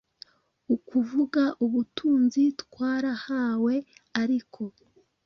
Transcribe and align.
ukuvuga 0.75 1.43
ubutunzi 1.65 2.43
twarahawe 2.61 3.75
ariko 4.21 4.61